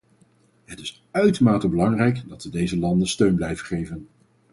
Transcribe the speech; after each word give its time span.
Het 0.65 0.79
is 0.79 1.03
uitermate 1.11 1.69
belangrijk 1.69 2.29
dat 2.29 2.43
we 2.43 2.49
deze 2.49 2.77
landen 2.77 3.07
steun 3.07 3.35
blijven 3.35 3.65
geven. 3.65 4.07